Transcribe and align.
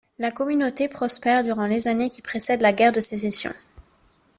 La 0.17 0.31
communauté 0.31 0.87
prospère 0.87 1.43
durant 1.43 1.67
les 1.67 1.87
années 1.87 2.09
qui 2.09 2.23
précèdent 2.23 2.63
la 2.63 2.73
guerre 2.73 2.91
de 2.91 3.01
Sécession. 3.01 3.53